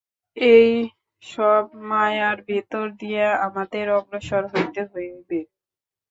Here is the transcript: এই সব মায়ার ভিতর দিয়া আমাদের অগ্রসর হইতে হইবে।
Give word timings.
এই 0.37 0.71
সব 1.23 1.63
মায়ার 1.89 2.37
ভিতর 2.49 2.85
দিয়া 3.01 3.27
আমাদের 3.47 3.85
অগ্রসর 3.97 4.43
হইতে 4.53 4.81
হইবে। 4.91 5.39